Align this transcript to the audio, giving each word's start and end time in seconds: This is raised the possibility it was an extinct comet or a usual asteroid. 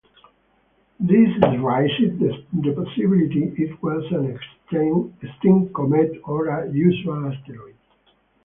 This 0.99 1.29
is 1.29 1.59
raised 1.59 2.17
the 2.19 2.73
possibility 2.73 3.53
it 3.55 3.83
was 3.83 4.03
an 4.11 4.35
extinct 5.21 5.73
comet 5.75 6.19
or 6.25 6.47
a 6.47 6.73
usual 6.73 7.27
asteroid. 7.27 7.75